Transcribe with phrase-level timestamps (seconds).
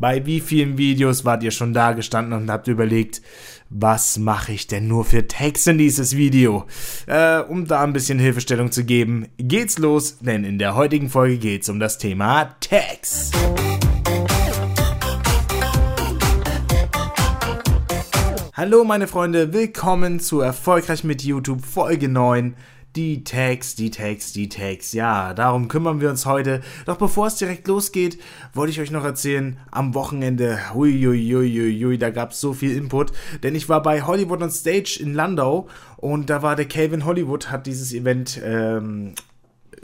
[0.00, 3.20] Bei wie vielen Videos wart ihr schon da gestanden und habt überlegt,
[3.68, 6.66] was mache ich denn nur für Tags in dieses Video?
[7.08, 11.38] Äh, um da ein bisschen Hilfestellung zu geben, geht's los, denn in der heutigen Folge
[11.38, 13.32] geht's um das Thema Tags.
[18.54, 22.54] Hallo meine Freunde, willkommen zu Erfolgreich mit YouTube Folge 9
[22.96, 24.92] die Tags, die Tags, die Tags.
[24.92, 26.60] Ja, darum kümmern wir uns heute.
[26.86, 28.18] Doch bevor es direkt losgeht,
[28.54, 33.12] wollte ich euch noch erzählen, am Wochenende, huiuiuiui, da gab es so viel Input,
[33.42, 37.50] denn ich war bei Hollywood on Stage in Landau und da war der Calvin Hollywood,
[37.50, 39.14] hat dieses Event ähm,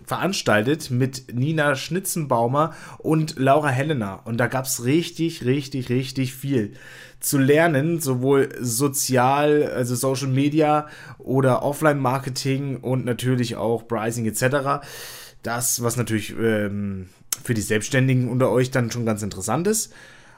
[0.04, 4.16] veranstaltet mit Nina Schnitzenbaumer und Laura Helena.
[4.24, 6.74] Und da gab es richtig, richtig, richtig viel
[7.24, 10.88] zu lernen, sowohl sozial, also Social Media
[11.18, 14.84] oder Offline-Marketing und natürlich auch Pricing etc.
[15.42, 17.08] Das, was natürlich ähm,
[17.42, 19.92] für die Selbstständigen unter euch dann schon ganz interessant ist.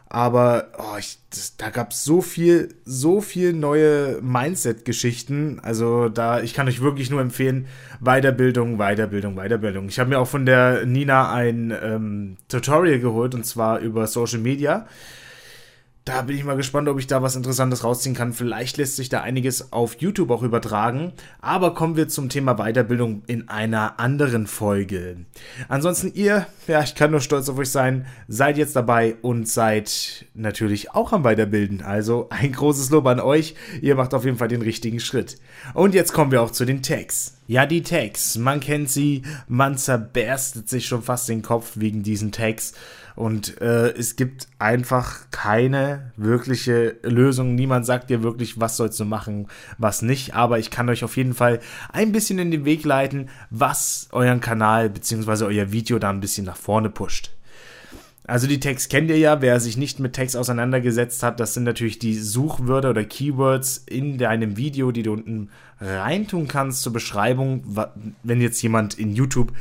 [0.08, 5.58] Aber oh, ich, das, da gab es so viel, so viel neue Mindset-Geschichten.
[5.60, 7.66] Also da, ich kann euch wirklich nur empfehlen,
[8.00, 9.88] Weiterbildung, Weiterbildung, Weiterbildung.
[9.88, 14.38] Ich habe mir auch von der Nina ein ähm, Tutorial geholt und zwar über Social
[14.38, 14.86] Media.
[16.06, 18.32] Da bin ich mal gespannt, ob ich da was Interessantes rausziehen kann.
[18.32, 21.12] Vielleicht lässt sich da einiges auf YouTube auch übertragen.
[21.40, 25.26] Aber kommen wir zum Thema Weiterbildung in einer anderen Folge.
[25.68, 30.26] Ansonsten ihr, ja, ich kann nur stolz auf euch sein, seid jetzt dabei und seid
[30.32, 31.82] natürlich auch am Weiterbilden.
[31.82, 33.56] Also ein großes Lob an euch.
[33.82, 35.40] Ihr macht auf jeden Fall den richtigen Schritt.
[35.74, 37.35] Und jetzt kommen wir auch zu den Tags.
[37.48, 42.32] Ja, die Tags, man kennt sie, man zerberstet sich schon fast den Kopf wegen diesen
[42.32, 42.74] Tags.
[43.14, 47.54] Und äh, es gibt einfach keine wirkliche Lösung.
[47.54, 49.46] Niemand sagt dir wirklich, was sollst du machen,
[49.78, 50.34] was nicht.
[50.34, 51.60] Aber ich kann euch auf jeden Fall
[51.92, 55.44] ein bisschen in den Weg leiten, was euren Kanal bzw.
[55.44, 57.35] euer Video da ein bisschen nach vorne pusht.
[58.26, 61.62] Also die Tags kennt ihr ja, wer sich nicht mit Tags auseinandergesetzt hat, das sind
[61.62, 67.62] natürlich die Suchwörter oder Keywords in deinem Video, die du unten reintun kannst zur Beschreibung,
[68.24, 69.52] wenn jetzt jemand in YouTube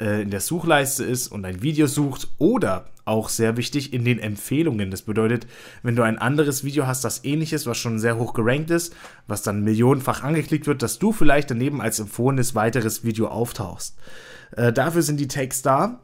[0.00, 4.18] äh, in der Suchleiste ist und ein Video sucht oder auch sehr wichtig in den
[4.18, 4.90] Empfehlungen.
[4.90, 5.46] Das bedeutet,
[5.82, 8.94] wenn du ein anderes Video hast, das ähnliches, was schon sehr hoch gerankt ist,
[9.28, 13.96] was dann millionenfach angeklickt wird, dass du vielleicht daneben als empfohlenes weiteres Video auftauchst.
[14.56, 16.00] Äh, dafür sind die Tags da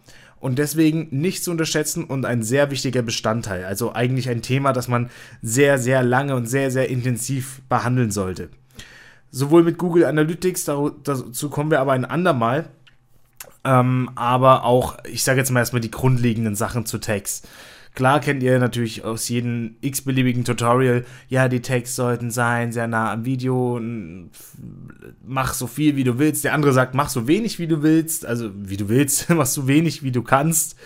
[0.47, 3.65] und deswegen nicht zu unterschätzen und ein sehr wichtiger Bestandteil.
[3.65, 5.11] Also eigentlich ein Thema, das man
[5.43, 8.51] sehr, sehr lange und sehr, sehr intensiv behandeln sollte.
[9.33, 10.65] Sowohl mit Google Analytics,
[11.03, 12.69] dazu kommen wir aber ein andermal,
[13.65, 17.43] ähm, aber auch, ich sage jetzt mal erstmal die grundlegenden Sachen zu Tags.
[17.97, 23.11] Klar kennt ihr natürlich aus jedem x-beliebigen Tutorial, ja, die Tags sollten sein, sehr nah
[23.11, 23.81] am Video,
[25.27, 26.45] mach so viel wie du willst.
[26.45, 29.67] Der andere sagt, mach so wenig wie du willst, also wie du willst, mach so
[29.67, 30.77] wenig wie du kannst.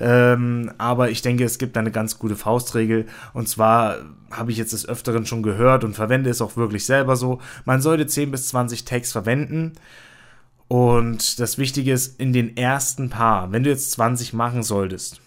[0.00, 3.04] Ähm, aber ich denke, es gibt eine ganz gute Faustregel.
[3.34, 3.98] Und zwar
[4.30, 7.38] habe ich jetzt des Öfteren schon gehört und verwende es auch wirklich selber so.
[7.66, 9.72] Man sollte 10 bis 20 Tags verwenden.
[10.68, 15.20] Und das Wichtige ist, in den ersten paar, wenn du jetzt 20 machen solltest,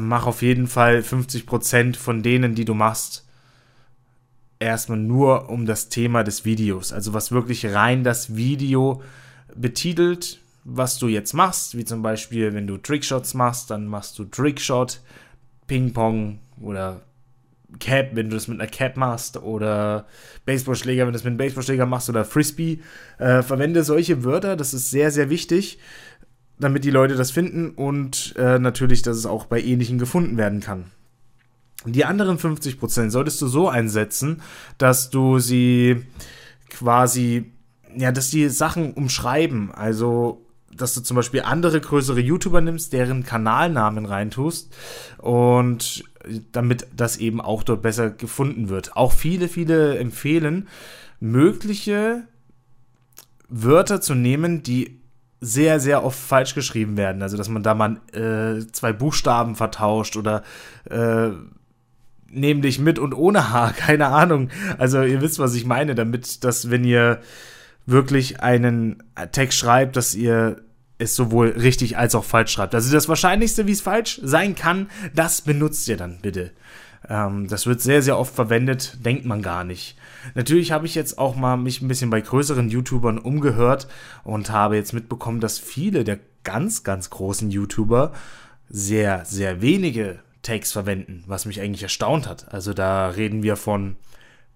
[0.00, 3.26] mach auf jeden Fall 50% von denen, die du machst,
[4.58, 6.92] erstmal nur um das Thema des Videos.
[6.92, 9.02] Also was wirklich rein das Video
[9.54, 14.24] betitelt, was du jetzt machst, wie zum Beispiel, wenn du Trickshots machst, dann machst du
[14.24, 15.00] Trickshot,
[15.66, 17.02] Ping-Pong oder
[17.80, 20.06] Cap, wenn du das mit einer Cap machst, oder
[20.44, 22.80] Baseballschläger, wenn du das mit einem Baseballschläger machst, oder Frisbee.
[23.18, 25.78] Äh, verwende solche Wörter, das ist sehr, sehr wichtig
[26.62, 30.60] damit die Leute das finden und äh, natürlich, dass es auch bei ähnlichen gefunden werden
[30.60, 30.84] kann.
[31.84, 34.40] Die anderen 50% solltest du so einsetzen,
[34.78, 36.04] dass du sie
[36.70, 37.52] quasi,
[37.96, 39.72] ja, dass die Sachen umschreiben.
[39.72, 44.74] Also, dass du zum Beispiel andere größere YouTuber nimmst, deren Kanalnamen reintust
[45.18, 46.04] und
[46.52, 48.96] damit das eben auch dort besser gefunden wird.
[48.96, 50.68] Auch viele, viele empfehlen,
[51.18, 52.22] mögliche
[53.48, 55.01] Wörter zu nehmen, die
[55.44, 57.20] sehr, sehr oft falsch geschrieben werden.
[57.20, 60.42] Also, dass man da mal äh, zwei Buchstaben vertauscht oder
[60.88, 61.30] äh,
[62.30, 64.48] nämlich mit und ohne H, keine Ahnung.
[64.78, 67.20] Also, ihr wisst, was ich meine, damit, dass wenn ihr
[67.84, 69.02] wirklich einen
[69.32, 70.62] Text schreibt, dass ihr
[70.98, 72.76] es sowohl richtig als auch falsch schreibt.
[72.76, 76.52] Also das Wahrscheinlichste, wie es falsch sein kann, das benutzt ihr dann bitte.
[77.08, 79.96] Ähm, das wird sehr, sehr oft verwendet, denkt man gar nicht.
[80.34, 83.88] Natürlich habe ich jetzt auch mal mich ein bisschen bei größeren YouTubern umgehört
[84.24, 88.12] und habe jetzt mitbekommen, dass viele der ganz, ganz großen YouTuber
[88.68, 92.52] sehr, sehr wenige Tags verwenden, was mich eigentlich erstaunt hat.
[92.52, 93.96] Also da reden wir von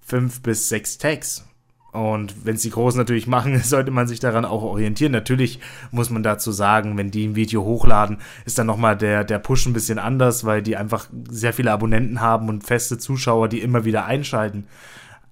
[0.00, 1.44] fünf bis sechs Tags.
[1.92, 5.12] Und wenn es die Großen natürlich machen, sollte man sich daran auch orientieren.
[5.12, 5.60] Natürlich
[5.90, 9.66] muss man dazu sagen, wenn die ein Video hochladen, ist dann nochmal der, der Push
[9.66, 13.84] ein bisschen anders, weil die einfach sehr viele Abonnenten haben und feste Zuschauer, die immer
[13.84, 14.66] wieder einschalten.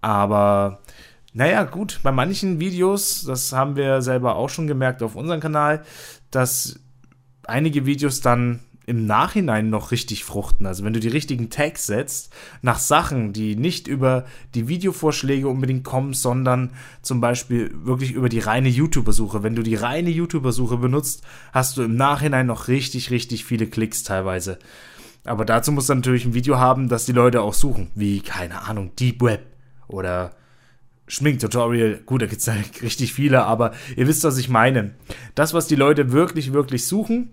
[0.05, 0.81] Aber
[1.33, 5.83] naja, gut, bei manchen Videos, das haben wir selber auch schon gemerkt auf unserem Kanal,
[6.31, 6.79] dass
[7.45, 10.67] einige Videos dann im Nachhinein noch richtig fruchten.
[10.67, 15.85] Also wenn du die richtigen Tags setzt nach Sachen, die nicht über die Videovorschläge unbedingt
[15.85, 19.43] kommen, sondern zum Beispiel wirklich über die reine YouTuber-Suche.
[19.43, 21.23] Wenn du die reine YouTuber-Suche benutzt,
[21.55, 24.59] hast du im Nachhinein noch richtig, richtig viele Klicks teilweise.
[25.25, 27.91] Aber dazu musst du natürlich ein Video haben, das die Leute auch suchen.
[27.95, 29.54] Wie, keine Ahnung, Deep Web
[29.89, 30.33] oder
[31.07, 32.01] Schminktutorial.
[32.07, 32.51] Gut, da gibt es
[32.83, 34.95] richtig viele, aber ihr wisst, was ich meine.
[35.35, 37.31] Das, was die Leute wirklich, wirklich suchen,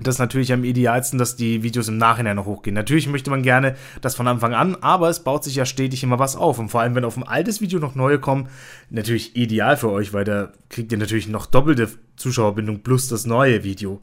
[0.00, 2.74] das ist natürlich am idealsten, dass die Videos im Nachhinein noch hochgehen.
[2.74, 6.18] Natürlich möchte man gerne das von Anfang an, aber es baut sich ja stetig immer
[6.18, 6.58] was auf.
[6.58, 8.48] Und vor allem, wenn auf ein altes Video noch neue kommen,
[8.90, 13.62] natürlich ideal für euch, weil da kriegt ihr natürlich noch doppelte Zuschauerbindung plus das neue
[13.62, 14.02] Video.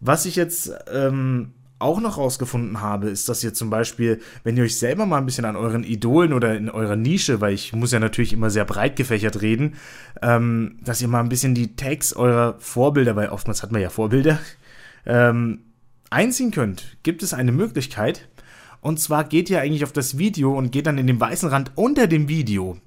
[0.00, 4.64] Was ich jetzt ähm, auch noch rausgefunden habe, ist, dass ihr zum Beispiel, wenn ihr
[4.64, 7.92] euch selber mal ein bisschen an euren Idolen oder in eurer Nische, weil ich muss
[7.92, 9.74] ja natürlich immer sehr breit gefächert reden,
[10.22, 13.90] ähm, dass ihr mal ein bisschen die Tags eurer Vorbilder, weil oftmals hat man ja
[13.90, 14.38] Vorbilder,
[15.04, 15.60] ähm,
[16.10, 18.28] einziehen könnt, gibt es eine Möglichkeit.
[18.80, 21.72] Und zwar geht ihr eigentlich auf das Video und geht dann in den weißen Rand
[21.76, 22.78] unter dem Video.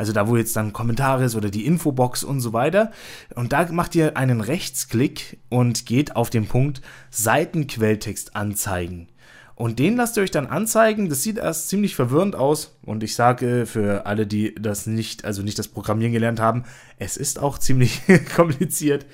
[0.00, 2.90] Also da, wo jetzt dann Kommentare ist oder die Infobox und so weiter.
[3.34, 6.80] Und da macht ihr einen Rechtsklick und geht auf den Punkt
[7.10, 9.08] Seitenquelltext anzeigen.
[9.56, 11.10] Und den lasst ihr euch dann anzeigen.
[11.10, 12.78] Das sieht erst ziemlich verwirrend aus.
[12.80, 16.64] Und ich sage für alle, die das nicht, also nicht das Programmieren gelernt haben,
[16.96, 18.00] es ist auch ziemlich
[18.34, 19.04] kompliziert.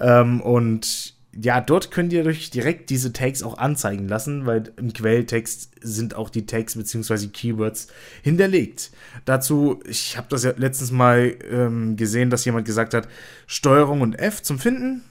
[0.00, 4.92] Ähm, und ja, dort könnt ihr euch direkt diese Tags auch anzeigen lassen, weil im
[4.92, 7.28] Quelltext sind auch die Tags bzw.
[7.28, 7.86] Keywords
[8.22, 8.90] hinterlegt.
[9.26, 13.06] Dazu, ich habe das ja letztens mal ähm, gesehen, dass jemand gesagt hat,
[13.46, 15.02] Steuerung und F zum Finden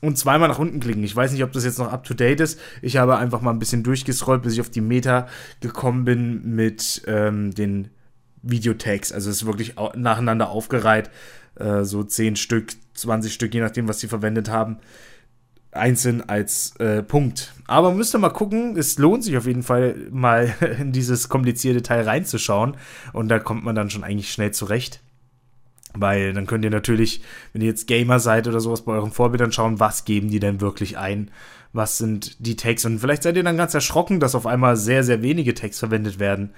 [0.00, 1.04] und zweimal nach unten klicken.
[1.04, 2.58] Ich weiß nicht, ob das jetzt noch up to date ist.
[2.80, 5.28] Ich habe einfach mal ein bisschen durchgescrollt, bis ich auf die Meta
[5.60, 7.88] gekommen bin mit ähm, den
[8.42, 9.12] Videotags.
[9.12, 11.10] Also es ist wirklich nacheinander aufgereiht.
[11.56, 14.78] Äh, so 10 Stück, 20 Stück, je nachdem, was sie verwendet haben
[15.72, 17.52] einzeln als äh, Punkt.
[17.66, 21.82] Aber müsst ihr mal gucken, es lohnt sich auf jeden Fall mal in dieses komplizierte
[21.82, 22.76] Teil reinzuschauen
[23.12, 25.00] und da kommt man dann schon eigentlich schnell zurecht.
[25.94, 27.22] Weil dann könnt ihr natürlich,
[27.52, 30.60] wenn ihr jetzt Gamer seid oder sowas bei euren Vorbildern schauen, was geben die denn
[30.60, 31.30] wirklich ein?
[31.72, 32.84] Was sind die Tags?
[32.84, 36.18] Und vielleicht seid ihr dann ganz erschrocken, dass auf einmal sehr, sehr wenige Tags verwendet
[36.18, 36.50] werden.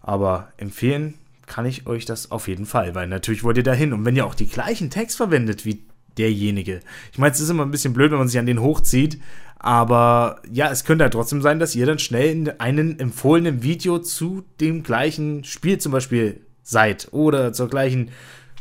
[0.00, 1.14] Aber empfehlen
[1.46, 3.92] kann ich euch das auf jeden Fall, weil natürlich wollt ihr dahin.
[3.92, 5.82] Und wenn ihr auch die gleichen Tags verwendet wie
[6.20, 6.80] derjenige.
[7.12, 9.20] Ich meine, es ist immer ein bisschen blöd, wenn man sich an den hochzieht,
[9.58, 13.98] aber ja, es könnte halt trotzdem sein, dass ihr dann schnell in einen empfohlenen Video
[13.98, 18.10] zu dem gleichen Spiel zum Beispiel seid oder zur gleichen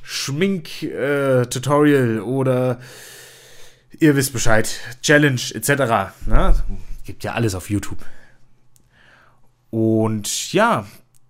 [0.04, 2.80] Schmink-Tutorial äh, oder
[4.00, 4.70] ihr wisst Bescheid,
[5.02, 5.70] Challenge etc.
[6.26, 6.56] Ne?
[7.06, 8.00] Gibt ja alles auf YouTube.
[9.70, 10.86] Und ja,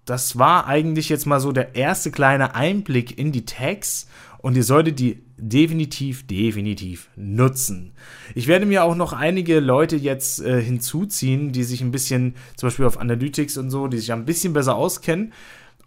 [0.09, 4.07] das war eigentlich jetzt mal so der erste kleine Einblick in die Tags
[4.39, 7.91] und ihr solltet die definitiv, definitiv nutzen.
[8.35, 12.67] Ich werde mir auch noch einige Leute jetzt äh, hinzuziehen, die sich ein bisschen, zum
[12.67, 15.33] Beispiel auf Analytics und so, die sich ein bisschen besser auskennen.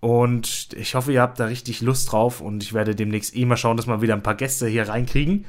[0.00, 3.56] Und ich hoffe, ihr habt da richtig Lust drauf und ich werde demnächst eh mal
[3.56, 5.46] schauen, dass wir wieder ein paar Gäste hier reinkriegen.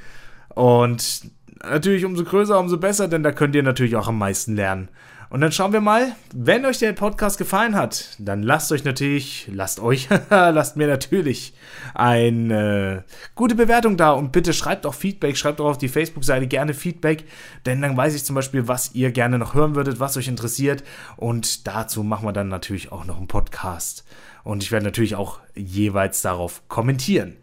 [0.50, 1.32] Und
[1.64, 4.90] natürlich umso größer, umso besser, denn da könnt ihr natürlich auch am meisten lernen.
[5.34, 9.50] Und dann schauen wir mal, wenn euch der Podcast gefallen hat, dann lasst euch natürlich,
[9.52, 11.56] lasst euch, lasst mir natürlich
[11.96, 16.76] eine gute Bewertung da und bitte schreibt auch Feedback, schreibt auch auf die Facebook-Seite gerne
[16.76, 17.24] Feedback,
[17.66, 20.84] denn dann weiß ich zum Beispiel, was ihr gerne noch hören würdet, was euch interessiert
[21.18, 24.06] und dazu machen wir dann natürlich auch noch einen Podcast.
[24.44, 27.38] Und ich werde natürlich auch jeweils darauf kommentieren.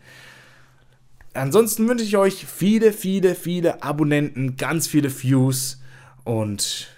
[1.34, 5.80] Ansonsten wünsche ich euch viele, viele, viele Abonnenten, ganz viele Views
[6.22, 6.88] und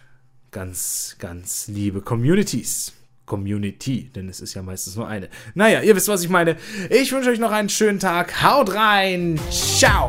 [0.52, 2.92] ganz, ganz liebe Communities.
[3.24, 5.28] Community, denn es ist ja meistens nur eine.
[5.54, 6.56] Naja, ihr wisst, was ich meine.
[6.90, 8.42] Ich wünsche euch noch einen schönen Tag.
[8.42, 9.40] Haut rein.
[9.50, 10.08] Ciao.